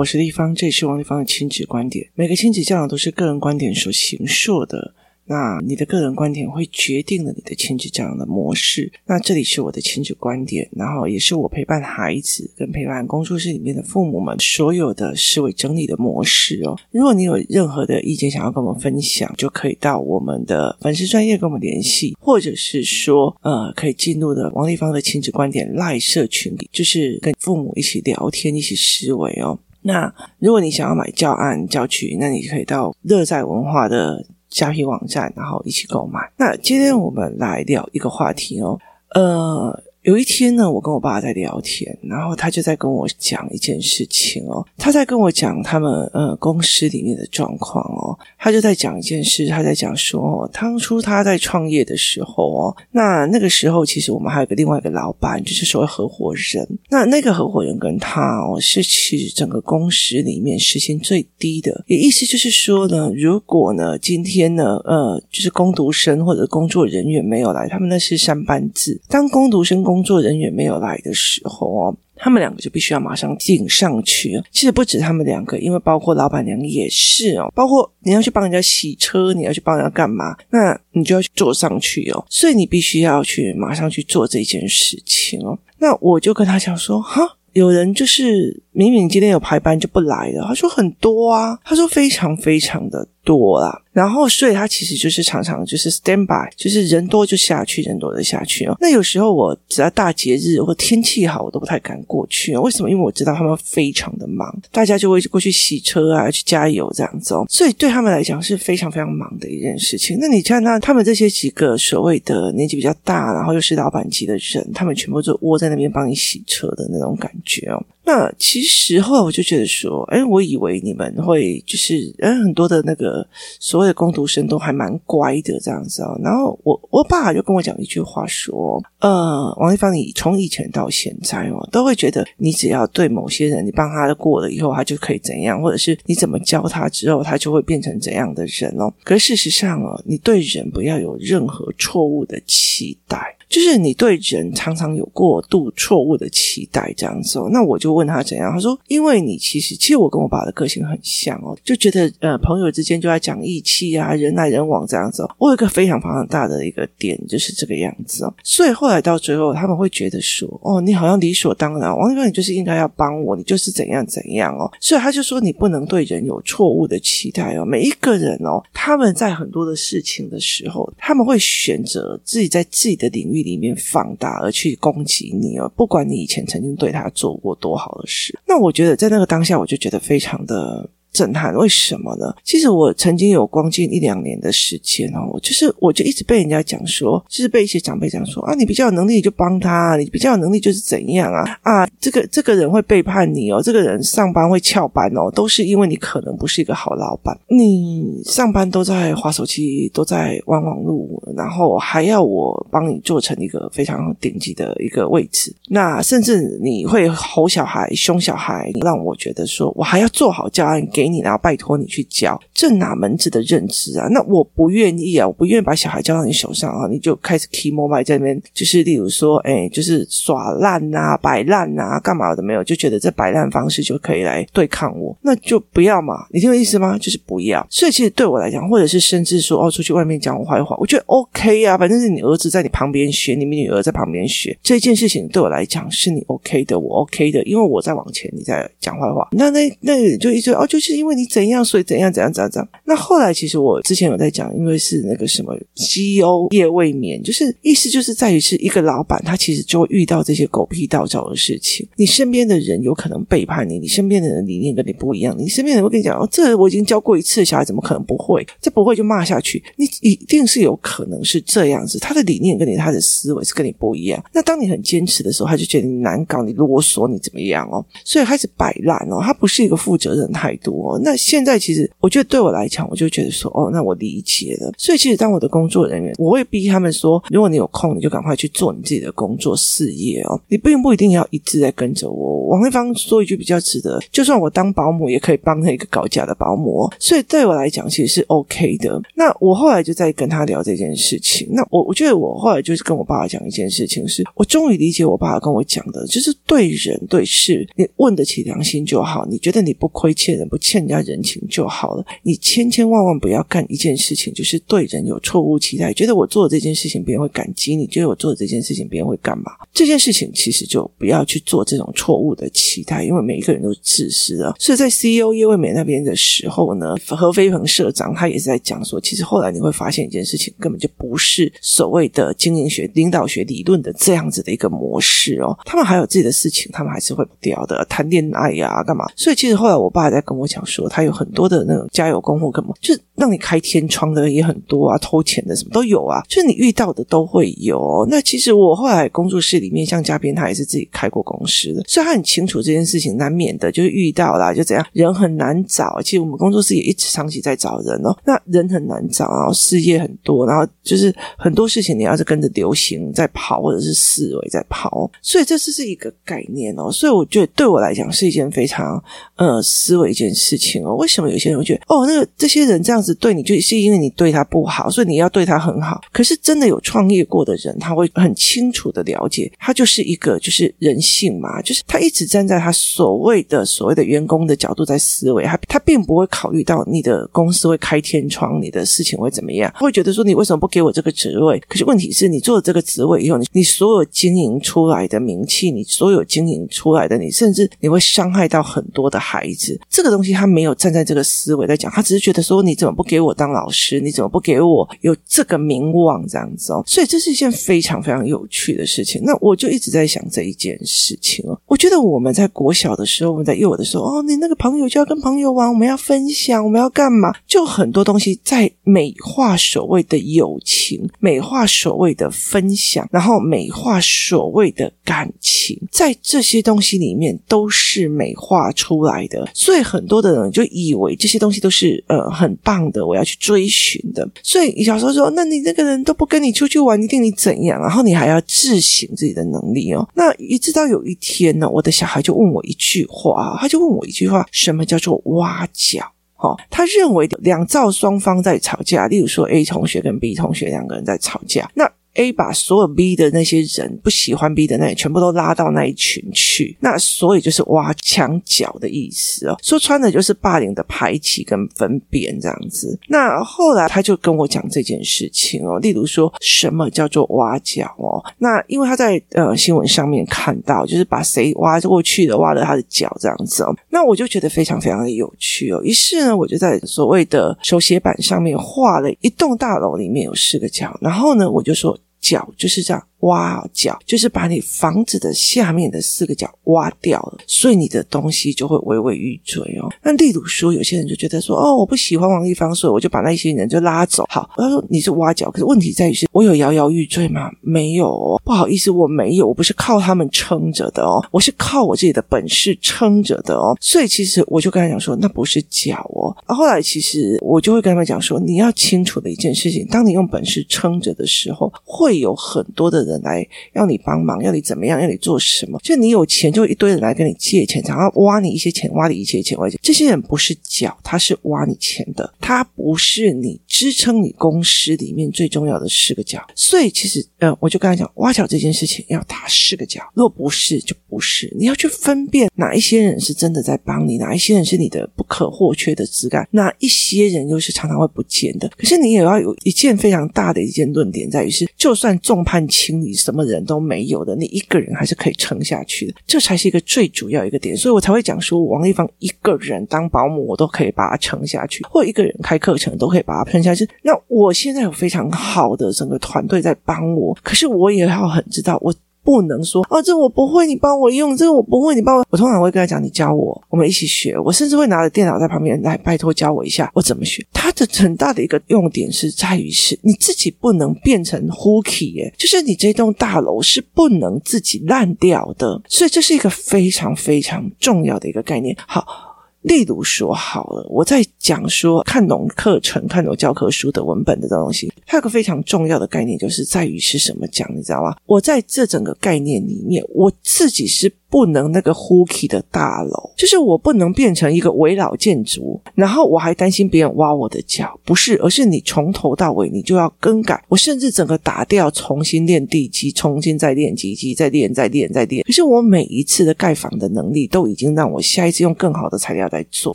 [0.00, 2.08] 我是丽芳，这里是王立芳的亲子观点。
[2.14, 4.94] 每个亲子教养都是个人观点所形塑的。
[5.26, 8.90] 那你的个人观点会决定了你的亲子教养的模式。
[9.04, 16.74] 那这里是我的亲子观点，然后也是我陪伴孩子跟陪伴工作室里面的父母们所有的思维整理的模式哦。
[16.90, 29.58] 如果你有任何的意见想要跟我们分享，就可以到我们的粉丝专业跟我们联系，或者是说呃可以进入的王立芳的亲子观点赖社群里，就是跟父母一起聊天，一起思维哦。
[29.82, 34.24] 那如果你想要买教案教具，那你可以到乐在文化的。
[34.50, 36.18] 虾皮网站，然后一起购买。
[36.36, 38.76] 那今天我们来聊一个话题哦，
[39.14, 39.82] 呃。
[40.02, 44.66] 有一天呢，我跟我爸在聊天，然后他就在跟我讲一件事情哦。
[44.78, 48.18] 他在跟我讲他们呃公司里面的状况哦。
[48.38, 56.66] 他就在讲一件事，他在讲说哦，当初他在创业的时候哦，那那个时候其实我们还有个另外一个老板，就是所谓合伙人。
[56.88, 61.84] 那那个合伙人跟他哦，是其实整个公司里面时薪最低的。
[61.86, 68.98] 也意思就是说呢，如果呢今天呢呃就是工读生或者工作人员没有来，他们那是三班制。
[69.06, 74.42] 当工读生工工作人员没有来的时候哦，他们两个就必须要马上顶上去。
[74.50, 82.24] 其实不止他们两个，因为包括老板娘也是哦，包括你要去帮人家洗车，你要去帮人家干嘛，那你就要去坐上去哦。
[82.30, 85.58] 所以你必须要去马上去做这件事情哦。
[85.76, 87.20] 那我就跟他讲说，哈，
[87.52, 90.46] 有人就是明明今天有排班就不来了。
[90.46, 93.82] 他说很多啊，他说非常非常的多啦。
[93.92, 98.76] 然后，所以他其实就是常常就是 stand by，就是人多就下去，人多就下去哦。
[98.80, 102.60] 那有时候我只要大节日或天气好，我都不太敢过去哦。
[102.62, 102.88] 为什么？
[102.88, 107.44] 因为我知道他们非常的忙，大家就会过去洗车啊，去加油这样子哦。
[107.48, 110.18] 所以对他们来讲是非常非常忙的一件事情。
[110.20, 117.84] 那你看，那他们这些几个所谓的年纪比较大，然后又是老板级的人，他们全部就窝在那边帮你洗车的那种感觉哦。
[118.04, 123.09] 那其实后来我就觉得说，哎，我以为你们会就是，哎，很多的那个
[123.58, 126.18] 所谓的工读生都还蛮乖的这样子哦。
[126.22, 138.92] 然后我我爸就跟我讲一句话说，呃，王丽芳，你从以前到现在哦，都会觉得你只要对某些人，你帮他过了以后，他就可以怎样，或者是你怎么教他之后，他就会变成怎样的人哦。
[139.04, 143.36] 可是事实上哦，你对人不要有任何错误的期待。
[143.50, 155.30] 就是你对人常常有过度错误的期待这样子哦，那我就问他怎样，他说，因为你其实其实我跟我爸的个性很像哦，就觉得呃朋友之间就要讲义气啊，人来人往这样子哦。
[155.36, 173.39] 我有一个非常非常大的一个点就是这个样子哦，所以后来到最后他们会觉得说，哦，你好像理所当然，王丽芳你就是应该要帮我，你就是怎样怎样哦，所以他就说你不能对人有错误的期待哦，每一个人哦，他们在很多的事情的时候，他们会选择自己在自己的领域。
[173.42, 180.88] 里面放大而去攻击你哦，不管你以前曾经对他做过多好的事，那我觉得在那个当下，我就觉得非常的。
[181.12, 182.32] 震撼，为什么呢？
[182.44, 210.99] 其实我曾经有光近一两年的时间哦，就是我就一直被人家讲说，就是被一些长辈讲说啊，你比较有能力就帮他，你比较有能力就是怎样啊啊，这个这个人会背叛你哦，这个人上班会翘班哦，都是因为你可能不是一个好老板，你上班都在划手机，都在玩网路，然后还要我帮你做成一个非常顶级的一个位置，那甚至你会吼小孩、凶小孩，让我觉得说我还要做好教案给。
[211.00, 214.06] 给你，然后拜托你去教，这哪门子的认知啊？
[214.10, 216.86] 那我不愿意啊，我不愿意把小孩交到你手上啊！
[216.90, 222.62] 你就开始 key mobile 在那边，就是例如说，哎，就是耍烂啊、摆烂啊，干嘛的没有？
[222.62, 226.26] 就觉得这摆烂方式就可以来对抗我，那就不要嘛！
[226.30, 226.98] 你听我意思吗？
[226.98, 227.66] 就是不要。
[227.70, 240.89] 所以其实对我来讲，或者是甚至说哦，出去外面讲我坏话，我觉得 OK 啊，反正是你儿子在你旁边学，你们女儿在旁边学，这件事情对我来讲是你 OK 的，我 OK 的，因为我在往前，你在讲坏话，那那那就一直哦，就是。
[240.90, 242.68] 是因为你怎样，所以怎样怎样怎样怎样。
[242.84, 251.86] 那后来其实我之前有在讲，因为是那个什么 CEO 夜未眠，就是意思就是在于是一个老板，他其实就会遇到这些狗屁倒灶的事情。
[251.96, 258.46] 你身边的人有可能背叛你，你身边的人理念跟你不一样，你身边人会跟你讲哦，这我已经教过一次，小孩怎么可能不会？
[258.60, 259.62] 这不会就骂下去。
[259.76, 264.22] 你一定是有可能是这样子，他的理念跟你他的思维是跟你不一样。
[264.32, 267.84] 那当你很坚持的时候，他就觉得你难搞，你啰嗦，你怎么样哦？
[268.04, 270.79] 所以开始摆烂哦，他不是一个负责任态度。
[270.82, 271.00] 哦。
[271.02, 274.72] 那现在其实我觉得对我来讲，我就觉得说，哦，那我理解了。
[274.76, 282.46] 所以其实当我的工作人员，我会逼他们说，如果你有空，你就赶快去做你自己的工作事业哦，你并不一定要一直在跟着我。
[282.48, 286.90] 王慧芳说一句比较值得，就算我当保姆，也可以帮他一个高价的保姆。
[286.98, 289.00] 所以对我来讲，其实是 OK 的。
[289.14, 291.48] 那我后来就在跟他聊这件事情。
[291.52, 299.24] 那我我觉得我后来就是跟我爸爸讲一件事情是，是我终于理解我爸爸跟我讲的，就是对人对事，你问得起良心就好。
[299.30, 302.04] 你觉得你不亏欠人，不欠欠人家人情就好了。
[302.22, 309.52] 你千千万万不要干一件事情，就是对人有错误期待，觉得我做的这件事情别人会感激你，觉得我做的这件事情别人会干嘛？
[309.72, 314.54] 这件事情其实就不要去做这种错误的期待，因为每一个人都自私的。
[314.58, 325.58] 所以在 CEO 叶惠美那边的时候呢，何飞鹏社长他也是在讲说，其实后来你会发现一件事情，根本就不是所谓的经营学、领导学理论的这样子的一个模式哦。
[325.64, 329.06] 他们还有自己的事情，他们还是会不掉的，谈恋爱呀、干嘛？
[329.16, 338.06] 所以其实后来我爸在跟我讲说，他有很多的那种加油工或干嘛，就是让你开天窗的也很多啊，偷钱的什么都有啊，就是你遇到的都会有。
[338.10, 346.00] 那其实我后来工作室里面，像嘉宾他也是自己开过公司的，所以他很清楚这件事情，难免的就是遇到啦，就怎样人很难找。
[346.02, 356.90] 其实我们工作室也一直长期在找人哦，那人很难找，然后事业很多，然后就是很多事情你要是跟着流行在跑，或者是思维在跑，所以这是是一个概念哦。
[356.90, 359.02] 所以我觉得对我来讲是一件非常
[359.36, 360.96] 呃思维一件事事情哦。
[360.96, 366.00] 为什么有些人会觉得哦，那个这些人这样子对你，就是因为你对他不好，所以你要对他很好。
[366.12, 381.60] 可是真的有创业过的人，他会很清楚的了解，他就是一个就是人性嘛，就是他一直站在他所谓的所谓的员工的角度在思维，他他并不会考虑到你的公司会开天窗，你的事情会怎么样，他会觉得说你为什么不给我这个职位？
[381.68, 389.78] 可是问题是你做了这个职位以后，你你所有经营出来的名气，你所有经营出来的你，甚至你会伤害到很多的孩子。
[389.88, 394.00] 这个东西他没有站在这个思维在讲，他只是觉得说你怎么不给我当老师？
[394.00, 396.82] 你怎么不给我有这个名望这样子哦？
[396.86, 399.20] 所以这是一件非常非常有趣的事情。
[399.22, 401.60] 那我就一直在想这一件事情哦。
[401.66, 407.30] 我觉得我们在国小的时候，我们在幼儿的时候，哦，你那个朋友就要跟朋友玩，我们要分享，我们要干嘛？
[407.46, 419.46] 就很多东西在美化所谓的友情，美化所谓的分享，然后美化所谓的感情，在这些东西里面都是美化出来的。
[419.52, 424.28] 所以很多的人就以为这些东西都是呃很棒的，我要去追寻的。
[424.42, 427.80] 所以小时候说，那你那个人都不跟你出去玩，一定你怎样？
[427.80, 430.06] 然后你还要自省自己的能力哦。
[430.14, 436.00] 那一直到有一天呢，我的小孩就问我一句话，他就问我一句话：什么叫做挖角？
[436.36, 441.90] 哦，他认为两造双方在吵架，例如说 A 同学跟 B 同学两个人在吵架，那。
[442.14, 452.98] A 把所有 B 的那些人不喜欢 B 的那些全部都拉到那一群去，那所以就是挖墙脚的意思哦，说穿了就是霸凌的排挤跟分辨这样子。
[453.08, 458.22] 那后来他就跟我讲这件事情哦，例如说什么叫做挖角哦？
[458.38, 463.74] 那因为他在呃新闻上面看到，就是把谁挖过去的，挖了他的脚这样子哦。
[463.88, 465.80] 那我就觉得非常非常的有趣哦。
[465.84, 471.96] 于是呢，我就在所谓的手写板上面画了一栋大楼，里面有四个角，然后呢，我就说。
[472.20, 473.09] 脚就是这样。
[473.20, 479.88] 挖角就是把你房子的下面的四个角挖掉了，所以你的东西就会微微欲坠哦。
[480.02, 484.24] 那例如说，有些人就觉得说，哦，我不喜欢王一芳，所以我就把那些人就拉走。
[484.28, 487.50] 好，他说你是挖角，可是问题在于是，我有摇摇欲坠吗？
[487.60, 493.76] 没有哦，不好意思，我没有，我不是靠他们撑着的哦，我是靠我自己的本事撑着的哦。
[493.80, 496.34] 所以其实我就跟他讲说，那不是角哦。
[496.46, 503.09] 啊，后来其实我就会跟他们讲说，你要清楚的一件事情，当你用本事撑着的时候，会有很多的人。
[503.10, 505.78] 人来要你帮忙，要你怎么样，要你做什么？
[505.82, 509.58] 就你有钱，就一堆人来跟你借钱，然后挖你一些钱，挖你一些钱。
[509.82, 516.40] 这些人不是脚，他是挖你钱的，他不是你支撑你公司里面最重要的四个角。
[516.54, 521.52] 所以其实，呃，我就跟他讲，挖角这件事情要打四个角，若不是就不是。
[521.58, 528.68] 你要去分辨哪一些人是真的在帮你，哪一些人是你的不可或缺的枝干，哪一些人又是常常会不见的。
[528.76, 532.99] 可是你也要有一件非常大的一件论点，在于是，就算众叛亲。
[533.00, 543.88] 你什么人都没有的，你一个人还是可以撑下去的，这才是一个最主要一个点，所以我才会讲说，王丽芳一个人当保姆，我都可以把它撑下去，或一个人开课程都可以把它撑下去。
[544.02, 548.94] 那我现在有非常好的整个团队在帮我，可是我也要很知道我。
[549.22, 552.24] 不能说哦，这我不会，你帮我用；这个我不会，你帮我。
[552.30, 554.38] 我通常会跟他讲，你教我，我们一起学。
[554.38, 557.44] 我甚至会拿着电脑在旁边来，拜托教我一下，我怎么学。
[557.52, 565.80] 它的很大的一个用点是在于是，你自己不能变成 Hooky 耶，就是你这栋大楼是不能自己烂掉的。
[565.88, 568.76] 所以这是一个非常非常重要的一个概念。
[568.86, 569.29] 好。
[569.62, 578.16] 例如说好了，我在讲说看懂课程、看懂教科书的文本的这东西，还有个非常重要的概念，就是在于是什么讲，你知道吗？
[578.26, 581.12] 我在这整个概念里面，我自己是。
[581.30, 595.44] 不能那个 hooky 的大楼，就是我不能变成一个围老建筑，然后我还担心别人挖我的脚，不是，而是你从头到尾你就要更改，我甚至整个打掉，重新练地基，重新再练基基，再练，再练，再练。
[595.44, 599.94] 可是我每一次的盖房的能力都已经让我下一次用更好的材料来做，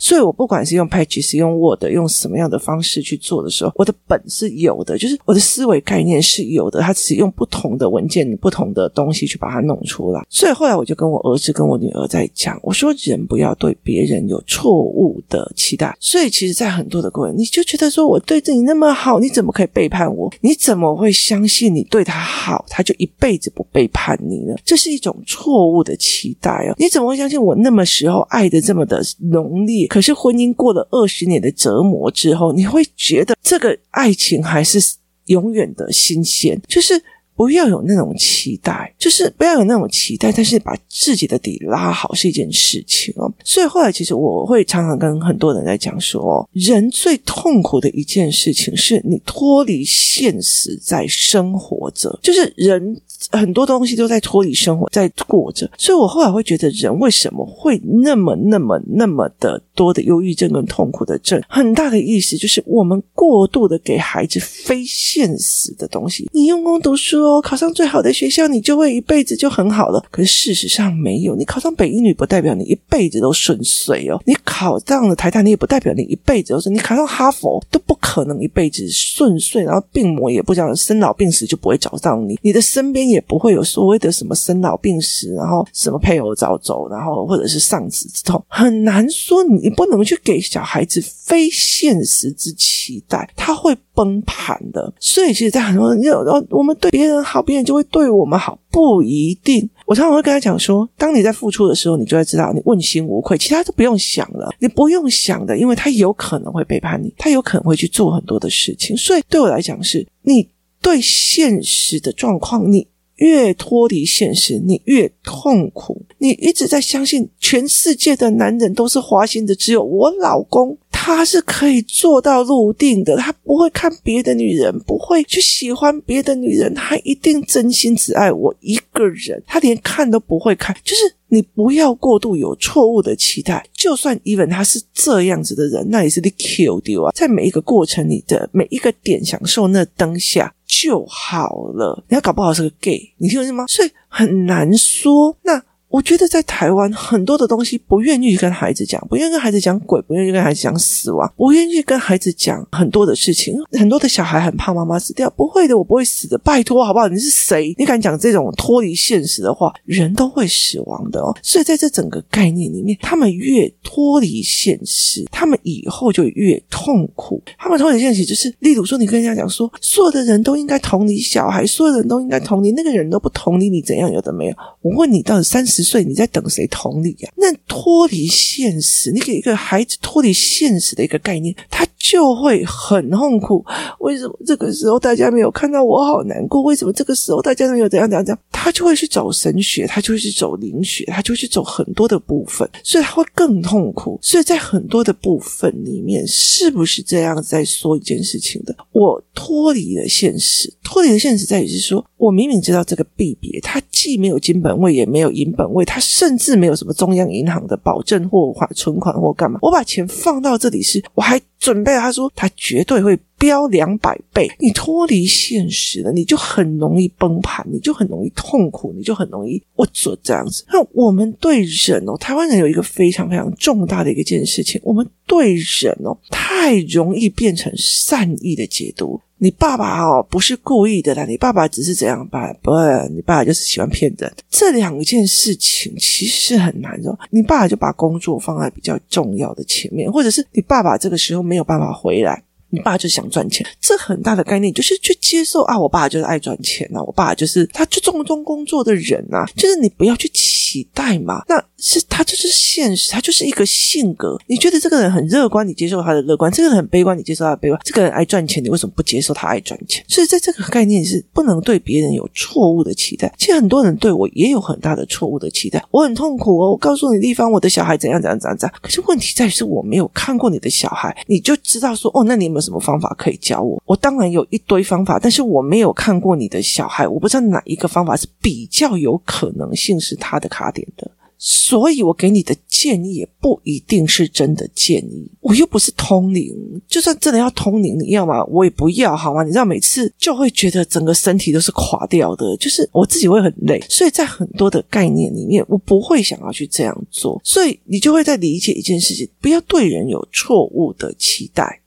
[0.00, 10.24] 所以我不管是用 Pages，用 Word，用什么样的方式去做的时候，我的本是有的，就是我的思维概念是有的，它只是用不同的文件、不同的东西去把它弄出来。
[10.30, 11.25] 所以后来我就跟我。
[11.26, 15.96] 儿子跟我女儿在讲，我说人不要对别人有错误的期待。
[16.00, 20.32] 所以其实，在很多的过程，你就觉得说我对着你那么好，你怎么可以背叛我？
[20.40, 24.54] 你怎么会相信你对他好，他就一辈子不背叛你呢？
[24.64, 26.74] 这是一种错误的期待哦。
[26.78, 29.86] 你怎么会相信我那么时候爱的这么的浓烈？
[29.88, 34.78] 可是婚姻过了二十年的折磨之后，你会觉得这个爱情还是
[35.26, 37.02] 永远的新鲜，就是。
[37.36, 43.30] 不要有那种期待，就是不要有那种期待，但是把自己的底拉好是一件事情哦。
[43.44, 53.00] 所以后来，其实我会常常跟很多人在讲说，人最痛苦的一件事情是你脱离现实在生活着，就是人。
[53.32, 61.42] 很多东西都在脱离生活，在过着，所以我后来会觉得，人为什么会那么、那么、那么的多的忧郁症跟痛苦的症？
[61.48, 66.28] 很大的意思就是我们过度的给孩子非现实的东西。
[66.32, 70.04] 你用功读书哦，考上最好的学校，你就会一辈子就很好了。
[70.10, 74.20] 可是事实上没有，你考上北一女不代表你一辈子都顺遂哦。
[74.26, 76.68] 你考上了台大，你也不代表你一辈子都是。
[76.68, 83.06] 你考上哈佛都不可能一辈子顺遂，然后病魔也不讲生老病死就不会找到你，你的身边。
[83.06, 89.44] 也不会有所谓的什么生老病死，然后什么配偶早走，然后或者是丧子之痛，很难说。
[89.44, 94.92] 你不能去给小孩子非现实之期待，他会崩盘的。
[95.00, 96.12] 所以，其实，在很多人就，
[96.50, 99.68] 我们对别人好，别人就会对我们好，不一定。
[99.86, 108.96] 我常常会跟他讲说，当你在付出的时候，你就会知道你问心无愧，其他都不用想了，你不用想的，因为他有可能会背叛你，他有可能会去做很多的事情。
[108.96, 110.48] 所以，对我来讲，是你
[110.82, 112.86] 对现实的状况，你。
[113.16, 116.04] 越脱离现实，你越痛苦。
[116.18, 120.76] 你一直在相信全世界的男人都是花心的，只有我老公
[121.14, 131.02] 他是可以做到入定的，他不会看别的女人，不会去喜欢别的女人，他一定真心只爱我一个人，他连看都不会看，就是。
[131.28, 137.10] 你不要过度有错误的期待，就算 even 他是这样子的人，那也是你 kill 掉啊！
[137.16, 142.00] 在每一个过程里的每一个点，享受那当下就好了。
[142.08, 143.66] 你要搞不好是个 gay，你听懂吗？
[143.66, 145.36] 所以很难说。
[145.42, 145.60] 那。
[145.88, 153.54] 我觉得在台湾很多的东西不愿意跟孩子讲，不愿意跟孩子讲鬼，不愿意跟孩子讲死亡，不愿意跟孩子讲很多的事情。
[153.72, 157.08] 很多的小孩很怕妈妈死掉，不会的，我不会死的，拜托好不好？
[157.08, 157.74] 你是谁？
[157.78, 159.72] 你敢讲这种脱离现实的话？
[159.84, 161.34] 人都会死亡的哦。
[161.40, 167.40] 所以在这整个概念里面，他们越脱离现实，他们以后就越痛苦。
[167.56, 174.12] 他们脱离现实就是，例如说，你跟人家讲说，所有的人都应该同理小孩，所有的人都应该同理，那个人都不同理你，怎样？
[174.12, 174.54] 有的没有？
[174.82, 175.75] 我问你，到底三十？
[175.76, 177.30] 十岁你在等谁同理呀？
[177.36, 183.64] 那脱离现实，你给一个孩子脱离现实的一个概念，他就会很痛苦。
[183.98, 186.62] 为什么这个时候大家没有看到我好难过？
[186.62, 188.38] 为什么这个时候大家没有怎样怎样怎样？
[188.50, 194.18] 他就会去走神学，他就会去走灵学，他就会去走很多的部分，所以他会更痛苦。
[194.22, 198.74] 所以在很多的部分里面，是不是这样在说一件事情的？
[198.92, 205.84] 我脱离了现实，脱离了现实在于是说，我明明知道这个币别，它既没有金本位，也没有银本位。
[205.84, 214.48] 他甚至没有什么中央银行的保证或款存款或干嘛，我把钱放到这里是，我还准备他说他绝对会飙两百倍。
[214.58, 220.64] 你脱离现实了，你就很容易崩盘，你就很容易痛苦，你就很容易我做这样子。
[220.72, 229.20] 那我们对人哦，台湾人有一个非常非常重大的一件事情，我们对人哦太容易变成善意的解读。
[229.38, 232.52] 你爸爸哦，不是故意的啦，你爸爸只是这样吧？
[232.62, 232.70] 不，
[233.14, 234.32] 你爸爸就是喜欢骗人。
[234.48, 237.18] 这两件事情其实很难的。
[237.30, 243.66] 你爸爸就把工作放在比较重要的前面，或者是你爸爸这个时候没有办法回来，你爸就想赚钱。
[243.80, 250.30] 这很大的概念就是去接受啊，我爸就是爱赚钱啊，我爸就是他就重中工作的人啊，就是你不要去。
[250.66, 251.44] 期待嘛？
[251.46, 254.36] 那是他就是现实，他就是一个性格。
[254.48, 257.80] 你觉得这个人很乐观，你接受他的乐观；这个人很悲观，你接受他的悲观。
[257.84, 260.04] 这个人爱赚钱，你为什么不接受他爱赚钱？
[260.08, 263.32] 所以在这个概念是不能对别人有错误的期待。
[263.38, 266.72] 其实很多人对我也有很大的错误的期待，我很痛苦哦。
[266.72, 268.78] 我告诉你地方，我的小孩怎样怎样怎样怎样。
[268.82, 273.80] 可是问题在于是我没有看过你的小孩，你就知道说哦，那你有没有什么方法可以教我？
[273.86, 281.10] 我当然有一堆方法，但是我没有看过你的小孩，我不知道哪一个方法是比较有可能性是他的卡点的。
[281.38, 286.50] 所以我给你的建议也不一定是真的建议，我又不是通灵，
[286.88, 288.42] 就算真的要通灵，你要吗？
[288.44, 289.44] 我也不要，好吗？
[289.44, 293.78] 你知道，每次就会觉得整个身体都是垮掉的，就是我自己会很累。
[293.86, 297.38] 所以在很多的概念里面，我不会想要去这样做。
[297.44, 301.82] 所以你就会在理解一件事情：不要对人有错误的期待，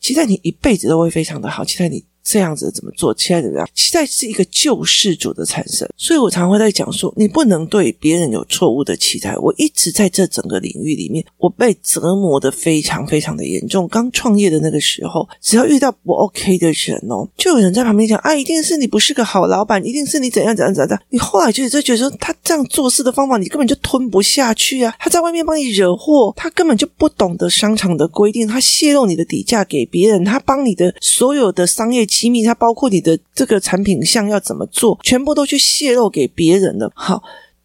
[0.00, 2.02] 期待你一辈子都会非常的好，期待你。
[2.24, 3.12] 这样子怎么做？
[3.12, 3.68] 期待怎么样？
[3.74, 9.36] 期待是一个救世主的产生，所以我常会在讲说，你不能对别人有错误的期待。
[9.36, 13.86] 我一直在这整个领域里面，我被折磨的非常非常的严重。
[13.88, 21.02] 刚创业的那个时候，只要遇到不 OK 的人哦，就有人在旁边讲啊，一定是你不是个好老板，一定是你怎样怎样怎样怎样。
[21.10, 24.94] 你后来就就觉得说，他这样做事的方法，你根本就吞不下去啊！
[24.98, 32.08] 他在外面帮你惹祸，他根本就不懂得商场的规定，他泄露你的底价给别人，他帮你的所有的商业。
[32.14, 36.92] 机密，它包括你的这个产品项要怎么做，全部都去泄露给别人了。
[36.94, 37.22] 好。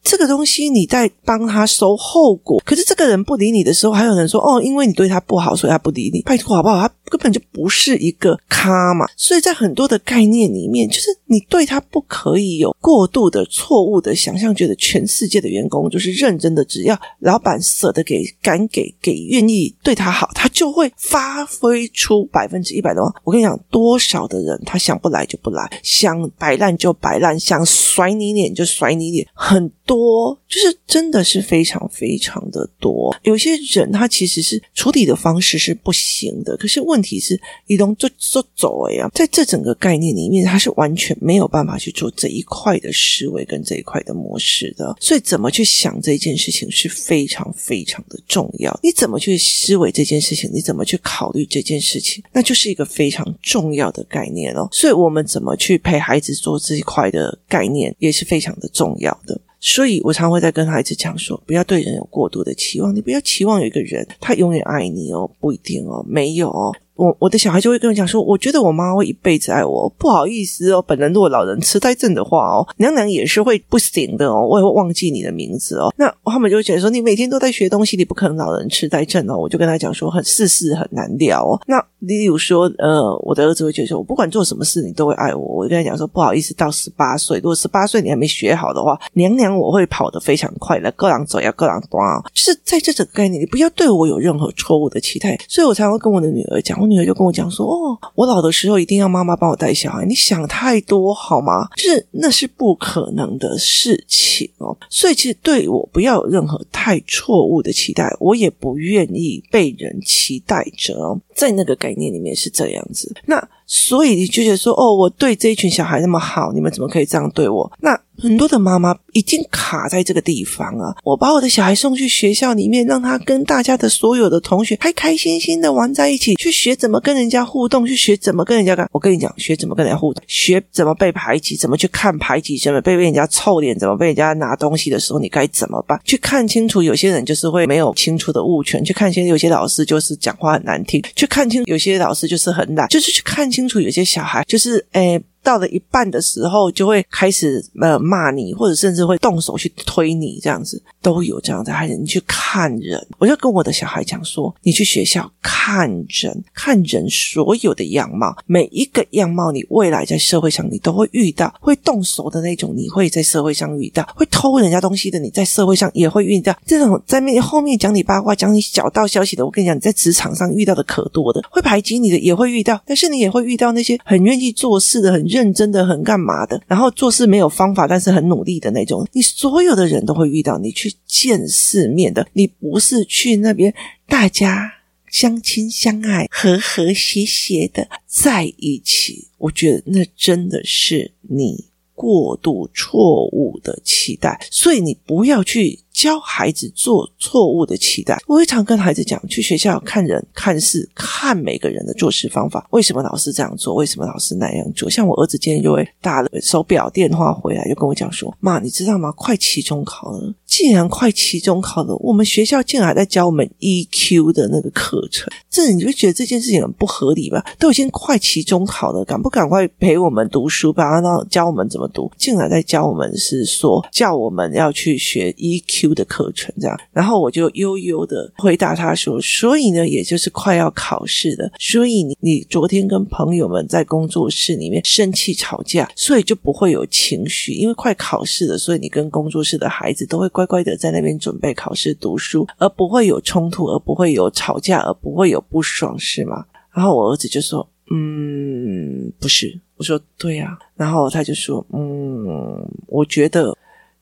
[0.10, 6.24] 这个东西你在帮他收后果，可是这个人不理你的时候，还有人说哦，因为你对他不好，所以他不理你。
[6.24, 6.80] 拜托好不好？
[6.80, 9.06] 他根本就不是一个咖嘛。
[9.16, 23.02] 所以在很多的概念里面，就是你对他不可以有过度的错误的想象，觉得全世界的员工就是认真的，只要老板舍得给、敢给、给愿意对他好，他就会发挥出百分之一百的。
[23.24, 29.72] 我跟你讲，多少的人他想不来就不来，想摆烂就摆烂，想甩你脸就甩你脸，很。
[29.90, 48.80] 多就是真的是非常非常的多，有些人他其实是处理的方式是不行的，可是问题是，移动就就走了呀，在这整个概念里面，他是完全没有办法去做这一块的思维跟这一块的模式的，所以怎么去想这件事情是非常非常的重要。
[48.84, 54.70] 你怎么去思维这件事情，你怎么去考虑这件事情，那就是一个非常重要的概念哦。
[54.72, 59.40] 所以我们怎么去陪孩子做这一块的概念，也是非常的重要的。
[59.60, 66.74] 所以我常会在跟孩子讲说，不要对人有过度的期望，你不要期望有一个人他永远爱你哦，不一定哦，没有哦。
[67.00, 69.90] 我我的小孩就会跟我讲说，我觉得我妈会一辈子爱我。
[69.98, 75.94] 不好意思哦，本人如果老人痴呆症的话哦，娘娘也是会不行的哦，我也会忘记你的名字哦。
[75.96, 79.38] 那他们就会觉得说，你每天都在学东西，你不可能老人痴呆症哦。
[79.38, 81.62] 我就跟他讲说，很世事很难料哦。
[81.66, 85.42] 那例如说，呃，我的儿子会觉得说，我不管做什么事，你都会爱我。
[85.42, 92.24] 我就跟他讲说，不好意思，到十八岁，如果十八岁你还没学好的话，娘娘我会跑得非常快的，各人走要各人断哦。
[92.34, 95.38] 就是在这整个概念，你不要对我有任何错误的期待。
[95.48, 97.68] 所以我才会跟我的女儿讲，女儿就跟我讲说。
[97.68, 101.68] 哦，我老的时候一定要妈妈帮我带小孩，你想太多好吗？
[101.76, 104.76] 就是那是不可能的事情哦。
[104.90, 111.20] 所以其实对我不要有任何太错误的期待，我也不愿意被人期待着。
[111.40, 117.72] 在那个概念里面是这样子，那所以你就觉得说，哦，我对这一群小孩那么好，你们怎么可以这样对我？
[117.80, 117.98] 那。
[118.22, 120.94] 很多的妈妈已经卡在这个地方啊！
[121.06, 128.86] 我把我的小孩送去学校里面，让他跟大家的所有的同学开开心心的玩在一起，去学怎么跟人家互动，去学怎么跟人家干。
[128.92, 135.98] 我跟你讲，学怎么跟人家互动，学怎么被排挤，怎么去看排挤，怎么被被人家臭脸，怎么被人家拿东西的时候你该怎么办？
[136.04, 145.22] 去看清楚，有些人就是会没有清楚的物权；去看清有些老师就是讲话很难听；去看清有些老师就是很懒，就是去看清楚有些小孩就是诶。
[145.50, 151.96] 到了一半的时候，就会开始呃骂你，或者甚至会动手去推你，这样子都有这样子孩子。
[151.96, 161.52] 你去看人，我就跟我的小孩讲说：你去学校看人，看人所有的样貌，每一个样貌，你未来在社会上你都会遇到。
[161.60, 166.56] 会动手的那种，你会在社会上遇到；会偷人家东西的，你在社会上也会遇到。
[166.64, 171.42] 这种在面后面讲你八卦、讲你小道消息的，我跟你讲，你在职场上遇到的可多的。
[171.50, 175.30] 会排挤你的也会遇到，但是你也会遇到那些很愿意做事的、很。
[175.30, 180.58] 认认真的很干嘛的，然后做事没有方法，但是很努力的那种，你所有的人都会遇到。
[180.58, 183.74] 你去见世面的，你不是去那边
[184.06, 184.70] 大家
[185.10, 189.30] 相亲相爱、和和谐谐的在一起。
[189.38, 195.80] 我觉得那真的是你过度错误的期待，所以你不要去。
[196.00, 198.18] 教孩子做错误的期待。
[198.26, 202.66] 我会常跟孩子讲，去学校看人、看事、看每个人的做事方法。
[202.72, 203.76] 为什么老师这样做？
[203.76, 204.90] 为什么老师那样做？
[204.90, 209.12] 像我儿子今天就会打了手表电话回来，就跟我讲说：“妈，你知道吗？
[209.12, 210.34] 快期中考了。
[210.46, 217.46] 既然快期中考了，我们学校竟然还在教我们 EQ 的那个课程，这你就觉得这件事情很不合理吧？
[217.60, 220.90] 都已经快期中考了，赶不赶快陪我们读书吧？
[221.02, 226.80] 然后教我们怎么读，竟然在教我们是说叫我们要去学 EQ 的课程，这样。
[226.92, 253.58] 然后我就悠悠的回答他说：“所以呢，也就是快要考试了，所以你你昨天跟朋友们在工作室里面生气吵架，所以就不会有情绪，因为快考试了，所以你跟工作室的孩子都会乖乖的在那边准备考试读书，而不会有冲突，而不会有吵架，而不会有不爽，是吗？”然后我儿子就说：“嗯，不是。”我说：“对呀。”然后他就说：“嗯，我觉得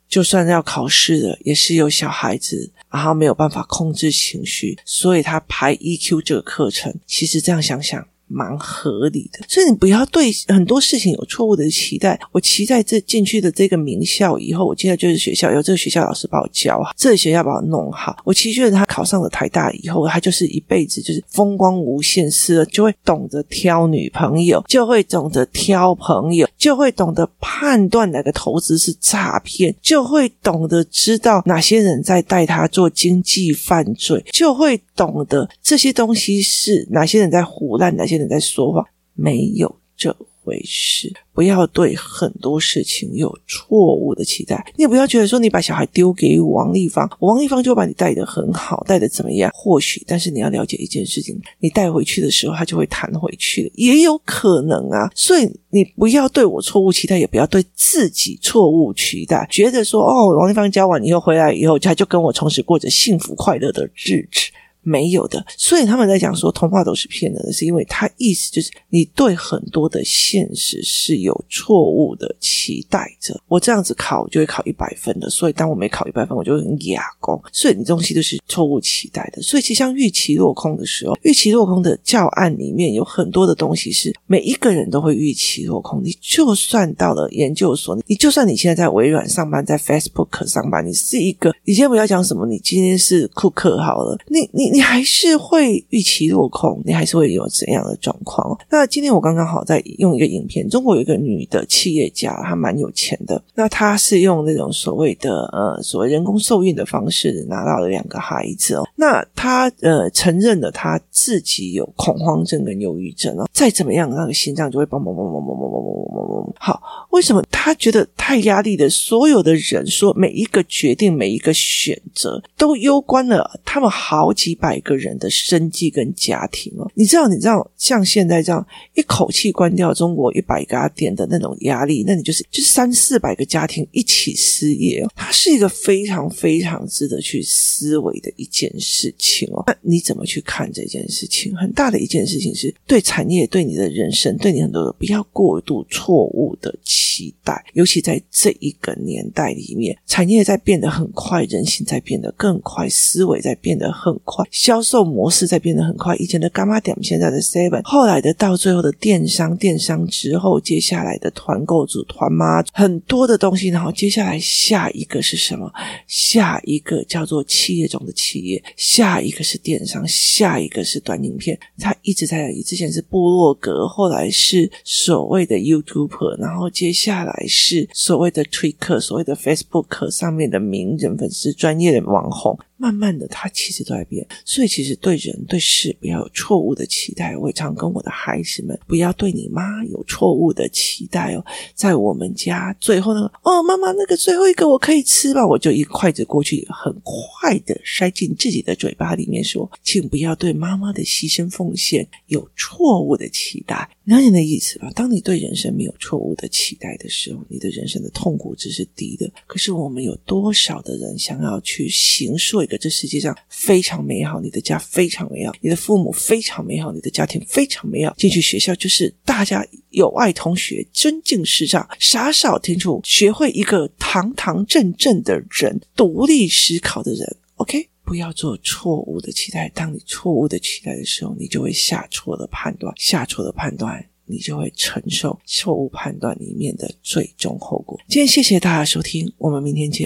[0.08, 6.94] 就算要考试了，也是有小孩子，然后没有办法控制情绪，所以他排 EQ 这个课程。
[7.06, 12.20] 其实这样想想。”蛮合理的，所以你不要对很多事情有错误的期待。
[12.34, 18.18] 我期待这进去的这个名校以后，我现在就是学校，有这个学校老师把我教好，这个学校把我弄好。
[18.26, 38.17] 我期许他考上了台大以后，他就是一辈子就是风光无限，是就会懂得挑女朋友，就会懂得挑朋友，就会懂得判断哪个投资是诈骗，就会懂得知道哪些人在带他做经济犯罪，就会懂得这些东西是哪些人在胡乱哪些。
[38.26, 41.14] 在说话，没有这回事。
[41.34, 44.66] 不要对很多事情有错误的期待。
[44.78, 49.52] 你也不要觉得说你把小孩丢给王丽芳，王丽芳就把你带得很好，带得怎么样？
[49.54, 55.12] 或许，但是你要了解一件事情：你带回去的时候，他就会弹回去的，也有可能啊。
[55.14, 64.50] 所以你不要对我错误期待，也不要对自己错误期待，觉得说哦，王丽芳教完以后回来以后，他就跟我从此过着幸福快乐的日子。
[64.88, 73.38] 没有的，所以他们在讲说童话都是骗人的，是因为他意思就是你对很多的现实是有错误的期待着。
[73.50, 77.38] 我这样子考，就会考一百分的，所以当我没考一百分，我就很哑工。
[77.52, 79.42] 所以你东西都是错误期待的。
[79.42, 86.02] 所以其实像预期落空的时候，预期落空的教案里面有很多的东西是每一个人都会预期落空。
[86.02, 94.77] 你就算到了研究所，你就算你现在在微软上班，在 Facebook 上班，你是一个，你先不要讲什么，你今天是库克好了，你你你。
[94.78, 98.56] 你还是会预期落空，你还是会有怎样的状况？
[98.70, 103.42] 那今天我刚刚好在用一个影片，中国有一个女的企业家，她蛮有钱的。
[103.56, 108.88] 那她是用那种所谓的呃所谓人工受孕的方式拿到了两个孩子哦。
[108.96, 113.50] 那她呃承认了她自己有恐慌症跟忧郁症哦。
[113.52, 116.54] 再怎么样，那个心脏就会嘣嘣嘣嘣嘣嘣嘣嘣嘣嘣。
[116.60, 118.88] 好，为什么她觉得太压力的？
[118.88, 124.67] 所有的人说每一个决定，每一个选择都攸关了他们好几百。
[124.68, 139.64] 百个人的生计跟家庭哦，你知道，你知道，像现在这样一口气关掉中国一百家店的那种压力，那你就是就三四百个家庭一起失业哦，它是一个非常非常值得去思维的一件事情哦。
[139.68, 141.56] 那你怎么去看这件事情？
[141.56, 154.46] 很大的一件事情是对产业、对你的人生、对你很多的不要过度错误的期待，尤其在这一个年代里面，产业在变得很快，人性在变得更快，思维在变得很快。
[154.52, 165.72] 销售模式在变得很快，以前的 Gamma 点，现在的 Seven，后来的到最后的电商，电商之后，接下来的团购组、团妈，很多的东西，然后接下来下一个是什么？
[166.06, 172.64] 下一个叫做企业中的企业，下一个是电商，下一个是短影片，它一直在那里。
[172.68, 182.60] 之前是部落格，后来是所谓的 YouTuber，然后接下来是所谓的 Twitter，所谓的 Facebook 上面的名人、粉丝、专业的网红。
[182.78, 187.36] 慢慢的，他其实都在变，所以其实对人对事不要有错误的期待。
[187.36, 191.44] 我常跟我的孩子们，不要对你妈有错误的期待哦。
[191.74, 195.46] 在我们家，最后那个，哦，妈妈那个最后一个我可以吃吧？
[195.46, 203.90] 我就一筷子过去，很快的塞进自己的嘴巴里面，说，请不要对妈妈的牺牲奉献有错误的期待。
[204.04, 204.92] 了解的意思吧？
[204.94, 209.28] 当你对人生没有错误的期待的时候，你的人生的痛苦值是低的。
[209.48, 212.67] 可是我们有多少的人想要去形塑？
[212.76, 218.16] 这世界上非常美好，你的家非常美好，你的父母非常美好，你的家庭非常美好。
[218.18, 227.38] 进去学校就是大家友爱同学，尊敬师长，傻少听出，学会一个堂堂正正的人，独立思考的人。
[227.58, 229.70] OK，不要做错误的期待。
[229.76, 238.00] 当你错误的期待的时候，你就会下错了判断，下错了判断，你就会承受错误判断里面的最终后果。
[238.08, 240.06] 今天谢谢大家收听，我们明天见。